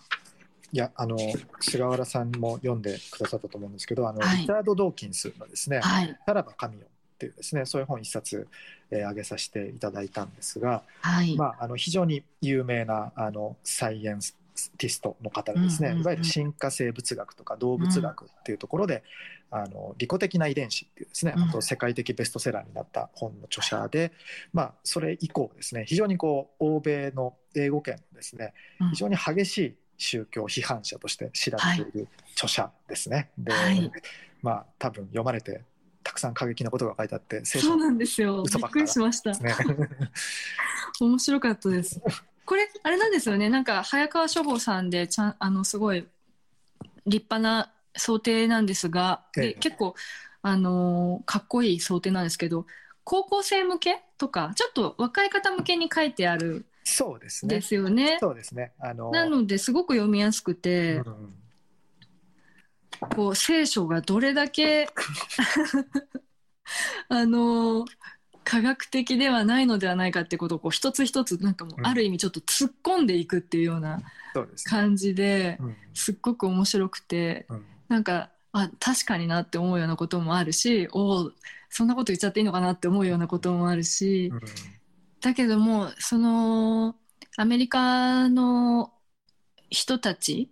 [0.73, 1.19] いやあの
[1.61, 4.39] 菅原さんも読んでくださったと思うんですけどあの、はい。
[4.39, 6.17] リチャード・ドーキンスのですねはい。
[6.25, 6.87] 「さらば神よ」
[7.23, 8.49] っていうですねそういう本一冊、
[8.91, 11.37] えげさせていただいたんですが、はい。
[11.37, 14.21] まあ、あの非常に有名なあのサイエン
[14.77, 19.05] ティストの方でですね、うんうんうんいわゆる進化生物学とか動物学っていうところで、
[19.51, 21.43] あの利己的な遺伝子っていうですね、うん。
[21.45, 24.13] あと世界的ベストセラーになった本の著者で、
[24.53, 28.91] まあ、それ以降ですね非常にこう欧米の英語圏のですねうん。
[28.91, 33.31] 非常に激しい宗教批判者として知られている著者ですね。
[33.39, 33.91] で、はい。
[34.43, 35.63] まあ多分読まれて
[36.03, 38.43] たくさん過激なことが書いてあってそうなんですよ。
[38.45, 39.33] びっくりしました。
[41.01, 42.01] 面白かったです。
[42.45, 43.49] これあれなんですよね。
[43.49, 46.07] なんか早川書房さんでちゃんあのすごい
[47.07, 49.95] 立派な想定なんですが、ええで結構
[50.43, 52.67] あのーかっこいい想定なんですけど、
[53.05, 57.55] 高校生向けとかちょっと若い方向けに書いてあるそうですね。
[57.57, 58.19] ですよね。
[58.21, 58.73] そうですね。
[58.81, 61.35] あのなのですごく読みやすくて、うん
[63.11, 64.89] こう聖書がどれだけ
[67.09, 67.85] あの
[68.45, 71.87] 科学的ではないのではないかってことをこう一つ一つなんかもううん。
[71.87, 74.01] ある意味ちょっと突っ込んでいくっていうような。
[74.65, 75.77] 感じでうん。
[75.95, 77.65] すっごく面白くてうん。
[77.89, 81.33] なんかあ確かになって思うようなこともあるしおお
[81.69, 84.41] そんなこと言っちゃっていいのかなって思うようなこともあるし、うん。
[85.21, 86.97] だけどもその
[87.37, 88.93] アメリカの
[89.71, 90.51] 人たち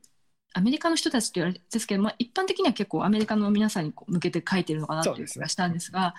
[0.52, 6.14] アメリカの人たちって言われですけど、まあ、一般的には結構アメリカの皆さんにこう向けて書いてるのかなという気がしたんですが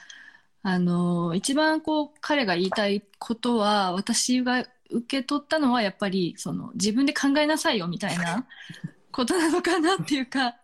[0.63, 8.45] あの一番こう彼が言いたいことは私が受け取ったのはやっぱりその自分で考えなさいよみたいな
[9.11, 10.55] ことなのかなっていうか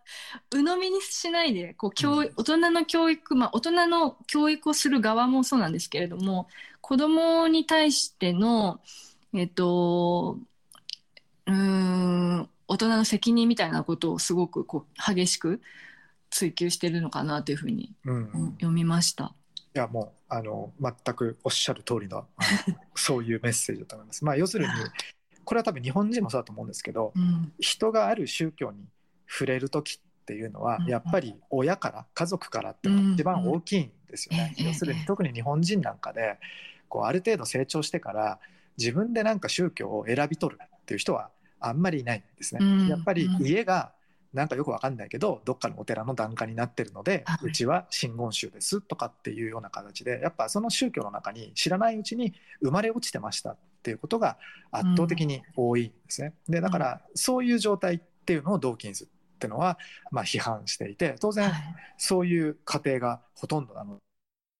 [0.50, 6.48] 鵜呑みにしないでこう教育大人の教育、まあ、大人の教育をする側もそうなんですけれども
[6.80, 8.80] 子供に対しての、
[9.34, 10.38] えっと、
[11.46, 15.60] うーん、大人の責任みたいなことをすごくこう激しく
[16.30, 19.34] 追求してるのかなというふうにうんうん読みました。
[19.74, 22.26] いやもうあの全くおっしゃる通りの
[22.94, 24.24] そういうメッセージだと思います。
[24.24, 24.72] まあ要するに
[25.44, 28.86] これは多分日本人もそうだと思うんですけどうん、人がある宗教に
[29.26, 34.54] 触れる時っていうのはうんやっぱり親から家族からって一番大きいんですよね。
[34.58, 36.38] うん要するにええ特に日本人なんかで
[36.88, 38.40] こうある程度成長してから
[38.76, 42.64] 自分でなんか宗教を選び取るっていう人はあんまりいないんですね。
[42.64, 42.88] うん。
[42.88, 43.92] やっぱり家が
[44.32, 54.36] なんかよくわかんないけどどっかのお寺の檀家になってるので、はいうちは真言宗ですとかっていうような形でやっぱその宗教の中に知らないうちに生まれ落ちてましたっていうことが
[54.70, 56.34] 圧倒的に多いんですね。
[56.48, 59.78] でだからそういう状態っていうのをドーキンズっていうのは
[60.10, 61.74] まあ批判していて当然はい。
[61.96, 63.98] そういう家庭がほとんどなの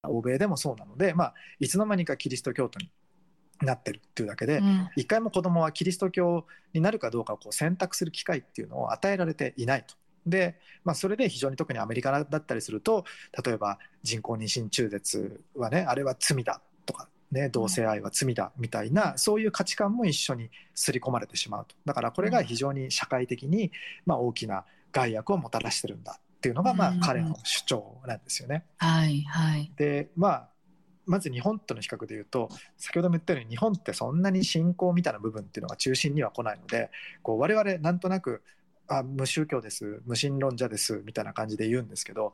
[0.03, 2.89] 欧米でもそうなので、まあ、いつの間にかキリスト教徒に
[3.61, 4.89] なってるっていうだけで、うん。
[4.95, 9.95] 一回も子供はキリスト教になるかどうかをこう選択する機会っていうのを与えられていないと。
[10.25, 13.05] で、まあ、それで非常に特にアメリカだったりすると
[13.43, 21.75] 例えば人工妊娠中絶はねあれは罪だとか、ね、同性愛は罪だみたいな、そういう価値観も一緒に刷り込まれてしまうと。
[21.85, 23.71] だからこれが非常に社会的に、
[24.05, 28.65] まあ、大きな害悪をもたらしてるんだっていうのが、まあうん、彼の主張なんですよね。
[28.77, 29.71] はいはい。
[29.75, 30.49] でまあ
[31.09, 36.91] まず日本との比較で言うと先ほども言ったように日本ってそんなに信仰みたいな部分っていうのが中心には来ないので
[37.23, 38.43] こう我々なんとなく
[38.87, 42.33] あ無宗教です無神論者ですみたいな感じで言うんですけど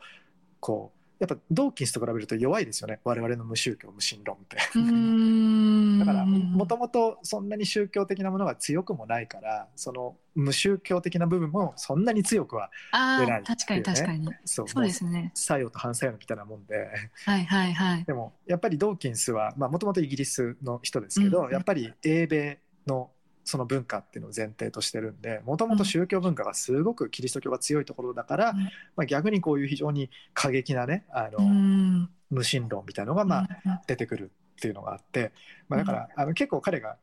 [0.60, 3.00] こうやっぱドーキンスと比べると弱いですよね。
[3.04, 4.58] 我々の無宗教無神論って。
[6.00, 14.30] だからもともとそんなに宗教的なものが強くもないからその無宗教的な部分もそんなに強くはあ出ないー確かに確かに。
[14.44, 15.32] そうそうですね。
[15.34, 16.90] 作用と反作用みたいなもんで。
[17.26, 18.04] はいはいはい。
[18.04, 21.52] でもやっぱりドーキンスはもともとイギリスの人ですけど、うん。
[21.52, 23.12] やっぱり英米の
[23.46, 28.64] その文化っていうのを前提としてるんでもともと宗教文化がすごくキリスト教が強いところだから、うん。
[28.96, 32.10] まあ、逆にこういう非常に過激なねあの、うん。
[32.32, 33.80] 無神論みたいなのがまあうん。
[33.88, 35.32] 出てくるっていうのがあって、
[35.70, 36.98] まあ、だから、あの結構彼が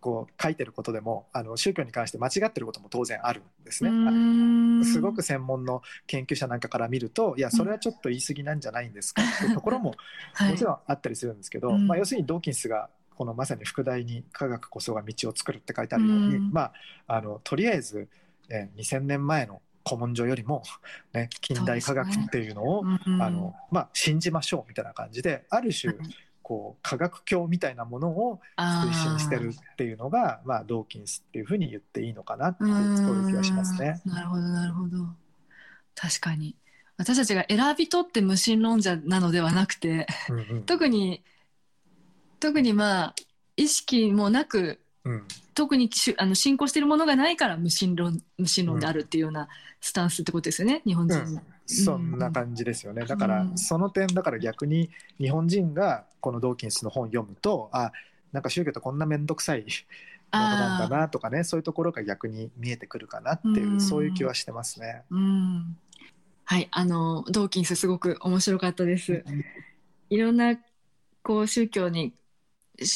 [0.00, 4.84] こう書いてることでもあの宗教に関して間違ってることも当然あるんですね。
[4.84, 9.94] すごく専門の研究者なんかから見るといやそれはちょっと言い過ぎなんじゃないんですかっていうところも
[10.34, 10.52] はい。
[10.52, 11.86] もちろんあったりするんですけど、うん。
[11.86, 12.88] まあ、要するにドーキンスが
[13.20, 16.52] このまさに副題に「科学こそが道を作る」って書いてあるように、うん。
[16.52, 16.72] まあ、
[17.06, 18.08] あのとりあえず、
[18.48, 20.62] えー2000年前の古文書よりも、
[21.12, 26.08] ね、近代科学っていうのをうんあのまあ、信じましょうみたいな感じである種はい
[26.42, 34.00] こう科学教みたいなものを推進してるっていうのがまあ、ドーキンスっていうふうに言っていいのかなっていうそういう気がしますね。
[34.06, 34.96] うんなるほどなるほど。
[35.94, 36.56] 確かに。
[36.96, 40.62] 私たちが選び取って無神論者なのではなくてうんうん。
[40.64, 41.22] 特に
[42.40, 43.14] 特にまあ
[43.56, 45.22] 意識もなくうん
[45.54, 49.48] 特にしあの信仰しているものがないから無神論無神論であるっていうような
[49.80, 51.42] スタンスってことですよね、日本人の。
[51.66, 53.04] そんな感じですよね。
[53.04, 57.92] だからうんその点だから逆に日本人がこのドーキンスの本を読むとあ
[58.32, 59.64] なんか宗教ってこんな面倒くさい
[60.32, 65.02] ものなんだなとかねそういうところが逆に見えてくるかなっていううんそういう気はしてますね。
[65.10, 65.76] うん
[66.44, 69.24] はい、あのドーキンスすごく面白かったです。
[70.08, 70.56] いろんな
[71.22, 72.12] こう宗教にし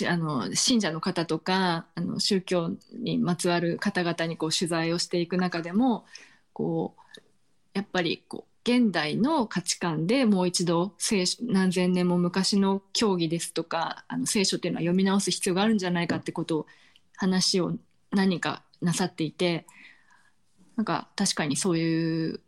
[0.08, 6.06] あの信者の方とかあの宗教にまつわる方々にこう取材をしていく中でも
[6.52, 7.20] こう
[7.74, 10.94] やっぱりこう現代の価値観でもう一度
[11.42, 16.66] 何千年も昔の教義ですとかあの聖書っていうのは読み直す必要があるんじゃないかってことを
[17.16, 17.74] 話を
[18.10, 19.66] 何かなさっていて
[20.76, 22.40] なんか確かにそういう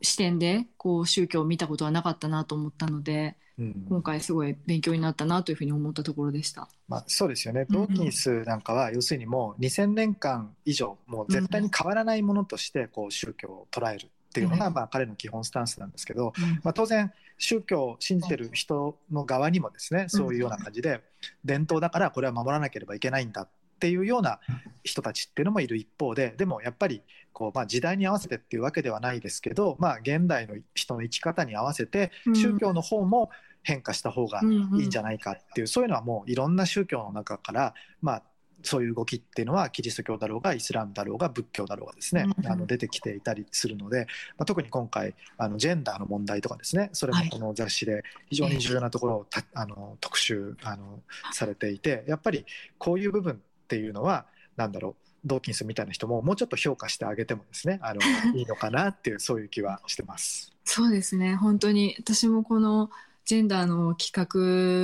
[0.00, 3.86] 視点でこう宗教を見たことはなかったなと思ったのでうん。
[3.88, 6.68] 今回すごい勉強になったなというふうに思ったところでした。
[6.88, 14.74] まあ、そうですよね、うんドーキンスなんかは要するにもう2000年間以上もう絶対に変わらないものとしてこう宗教を捉えるっていうのがうん。
[14.74, 16.60] まあ彼の基本スタンスなんですけど、うん。
[16.62, 21.02] まあ、当然宗教を信じてる人の側にもですねそういうような感じで
[21.44, 23.48] 伝統だからこれは守らなければいけないんだっ
[23.80, 24.40] ていうような
[24.84, 32.36] 人たちっていうのもいる一方ででもやっぱりこう、まあ、時代に合わせてっていうわけではないですけど、まあ、現代の人の生き方に合わせてうん。
[32.36, 33.30] 宗教の方も
[33.62, 38.22] 変化した方がいいんじゃないかっていう、そういうのはもういろんな宗教の中から、まあ、
[38.62, 51.00] そういう動きっていうのはキリスト教だろうがイスラムだろうが仏教だろうがですね、うんあの出てきていたりするので、まあ、特に今回あのジェンダーの問題とかですねそれもこの雑誌で非常に重要なところをたあの特集あの
[51.32, 52.44] されていてやっぱり
[52.78, 53.36] こういう部分っ
[53.68, 58.00] ていうのはなんだろうドーキンスみたいな人ももうちょっと評価してあげてもですねあの
[58.34, 60.52] いいのかなっていうそういう気はしてます。
[60.64, 61.34] そうですね。
[61.34, 62.90] 本当に私もこの
[63.24, 64.12] ジェンダーの企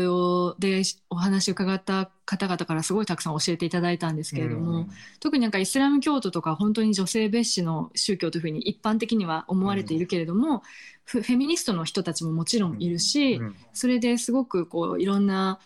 [0.06, 10.62] 画をでお話を伺った方々からすごいたくさん教えていただいたんですけれども、うん特になんかイスラム教徒とか本当に女性蔑視の宗教というふうに一般的には思われているけれども、
[11.04, 15.58] フフェミニストの人たちももちろんいるし、うんそれですごくこういろんな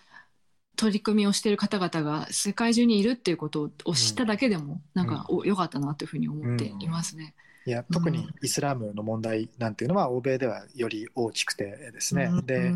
[0.77, 7.35] 取り組みをしている方々が世界中にいるっていうことを知っただけでも、なんかお良かったなというふうに思っていますね。
[7.67, 12.47] いや特にイスラムの問題なんていうのは欧米ではより大きくてですね、うん。
[12.47, 12.75] で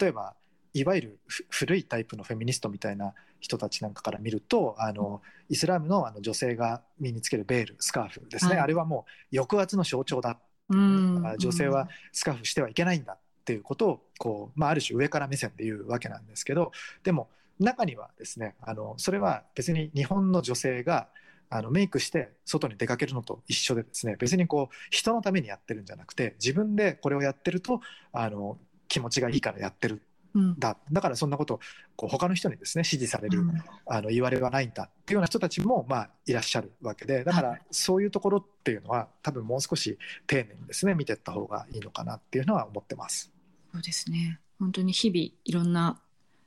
[0.00, 0.34] 例えば
[0.72, 8.60] いわゆるふ古いタイプのフェミニストみたいな人たちなんかから見るとあのイスラムのあの女性が身につけるベールスカーフですね、はい。
[8.60, 10.38] あれはもう抑圧の象徴だ。
[10.68, 16.70] 女性はスカーフしてはいけないんだっていうことをこう、まあ、ある種上から目線で言うわけなんですけど
[17.02, 21.08] でも中にはですねあのそれは別に日本の女性が
[21.50, 27.80] あのメイクして外に出かけるのと一緒でですね別にこう人のためにやってるんじゃなくて自分でこれをやってると
[28.12, 28.56] あの
[28.88, 30.76] 気持ちがいいからやってるうんんだ。
[30.92, 31.60] だからそんなことを
[31.96, 33.52] こう他の人にですね支持される、うん。
[33.86, 43.32] あの言われはないんだっていうような人たちもまあいらっしゃるわけでだかはらそういうところっていうのは多分もう少し丁寧にですね見ていった方がいいのかなっていうのは思ってます。
[43.72, 44.38] そうですね。
[44.60, 46.00] 本当に日々いろんな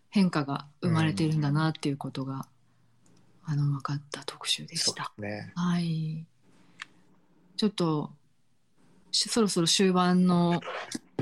[0.10, 2.48] 変化が生まれてるんだなっていうことが、
[3.46, 5.12] あの分かった特集でした。
[5.18, 5.52] ね。
[5.56, 6.26] はい
[7.58, 8.12] ちょっと
[9.12, 10.62] しそろそろ終盤の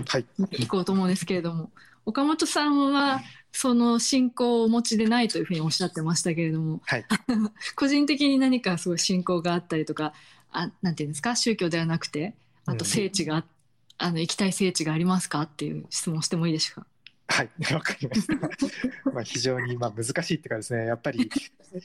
[0.07, 0.25] はい。
[0.51, 1.71] 行こうと思うんですけれども
[2.05, 7.05] 岡本さんはその信仰をお持ちでないというふうにおっしゃってましたけれどもはい。
[7.75, 10.13] 個人的に何かすごい信仰があったりとか
[10.51, 11.35] あなんていうんですか？
[11.35, 13.43] 宗教ではなくてあと聖地が、
[13.97, 15.41] あの行きたい聖地がありますか？
[15.41, 16.87] っていう質問してもいいでしょうか？
[17.31, 17.49] はい。
[17.73, 18.35] わかりました。
[19.11, 21.29] まあ非常にまあ難しいっていうかですね、やっぱり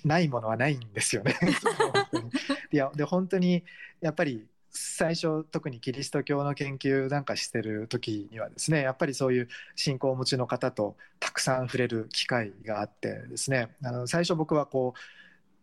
[0.04, 1.36] ないものはないんですよね。
[1.40, 2.30] 本当に
[2.72, 3.64] いや、で、本当に
[4.00, 15.00] やっぱり最初特にキリスト教の研究なんかしてる時にはですねやっぱりそういう信仰をお持ちの方とたくさん触れる機会があってですねあの最初僕はこう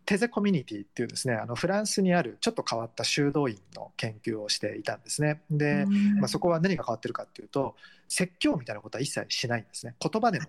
[0.06, 5.42] テゼコミュニティっていうですねあのフランスにあるちょっと変わった修道院の研究をしていたんですね。
[5.50, 5.86] で、
[6.18, 7.74] まあ、そこは何が変わってるかっていうと
[8.08, 9.94] 説教みたいなことは一切しないんですね。
[9.98, 10.46] 言葉での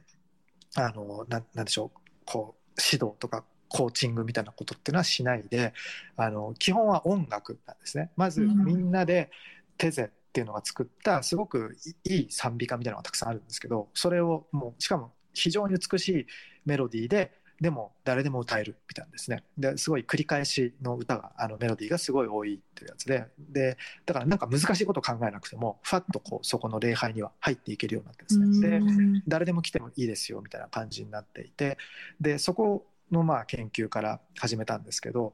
[0.78, 5.74] あのななんでしょうこう指導とかコーチングみたいなことっていうのはしないで
[6.18, 8.12] あの基本は音楽なんですね。
[8.16, 9.32] まずみんなで
[9.78, 16.26] テゼっていうのが作ったすごくいい賛美歌みたいなのがたくさんあるんですけどそれをもうしかも非常に美しい
[16.66, 17.32] メロディーで
[17.62, 19.44] でも誰でも歌えるみたいなんですね。
[19.58, 23.28] ですごい繰り返しの歌があのメロディーがすごい多いっていうやつで。
[23.38, 28.80] でだからなんか難しいことを考えなくてもファッとこうそこの礼拝には入っていけるようになってですね。
[28.80, 31.78] で誰でも来てもいいですよみたいな感じになっていて。
[32.20, 35.34] でそこのまあ研究から始めたんですけど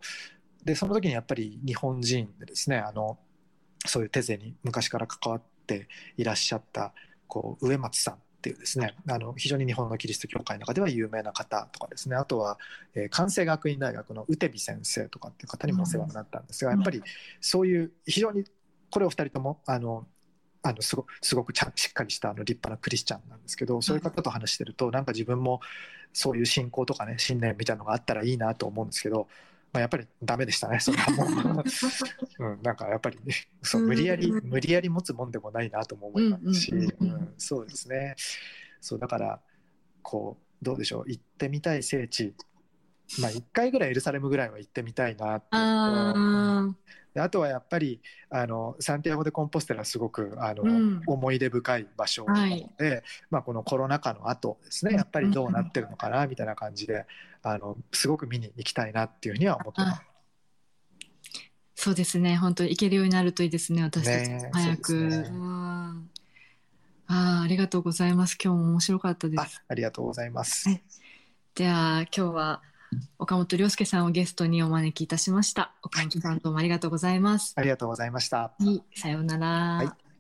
[0.63, 3.17] でその時にやっぱり日本人でですねあの
[3.85, 6.93] そういうテゼに昔から関わってっていらっしゃった
[7.27, 12.57] こう植松さんっていうですねあの非常に日本のキリスト教会の中では有名な方とかですねあとは、
[12.95, 17.03] えー、関西学院大学の宇手美先生とかっていう方にもお世話になったんですが、やっぱり
[17.39, 18.45] そういう非常に
[18.89, 20.07] これお二人ともあの
[20.63, 25.61] あのすごすごくちゃしっかりしたあの立派なクリスチャンなんですけどそういう方と話してるとなんか自分も
[26.13, 29.27] そういう信仰とかね信念みたいなのがあったらいいなと思うんですけど、
[29.73, 31.63] まあ、やっぱりダメでしたねそれはもう、
[32.43, 33.17] うん、なんかやっぱり
[33.61, 38.15] そう無理やり無理やり持つもんでもないなとも思いますし、うん、そうですね。
[38.81, 39.39] そうだから
[40.01, 42.33] こうどうでしょう行ってみたい聖地
[43.19, 45.47] まあ1回ぐらいエルサレムぐらいは行ってみたいなって
[47.17, 57.05] ああとはやっぱりあのサンティアゴ・でコンポステラすごくあの、うん、思い出深い場所なので、はい、まあ、このコロナ禍の後ですねやっぱりどうなってるのかなみたいな感じで
[57.43, 60.01] あのすごく見に行きたいなっていうふうには思ってます。
[61.75, 62.35] そうですね。
[62.35, 65.07] 本当に行けるようになるといいですね私たち、ね、早く。
[65.07, 65.95] ね、あ。
[67.07, 68.37] ありがとうございます。
[68.41, 69.63] 今日も面白かったです。
[69.67, 70.83] ありがとうございます、はい、
[71.55, 72.61] では今日は
[73.19, 75.73] 岡本亮介さんをゲストにお招きいたしました。
[75.83, 77.53] 岡本さんどうもありがとうございます。
[77.55, 78.37] ありがとうございました。
[78.37, 79.47] はい、さようなら。
[79.47, 80.11] はい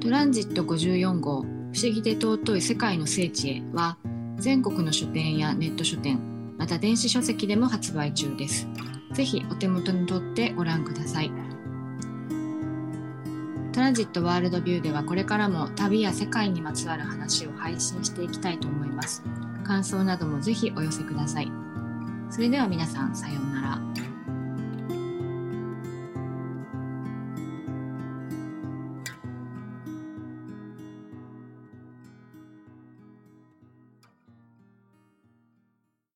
[0.00, 3.96] トランジット54号不思議で尊い世界の聖地へは
[4.36, 6.20] 全国の書店やネット書店
[6.58, 8.68] また電子書籍でも発売中です。
[9.14, 11.43] ぜひお手元に取ってご覧ください。
[13.74, 19.24] トランジットワールドビューではこれからも旅や世界にまつわる話を配信していきたいと思います。
[19.64, 21.50] 感想などもぜひお寄せください。
[22.30, 23.93] それでは皆さんさようなら。